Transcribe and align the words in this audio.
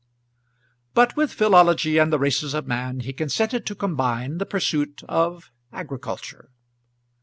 But 0.95 1.15
with 1.15 1.31
philology 1.31 1.99
and 1.99 2.11
the 2.11 2.17
races 2.17 2.55
of 2.55 2.65
man 2.65 3.01
he 3.01 3.13
consented 3.13 3.67
to 3.67 3.75
combine 3.75 4.39
the 4.39 4.47
pursuit 4.47 5.03
of 5.07 5.51
agriculture. 5.71 6.49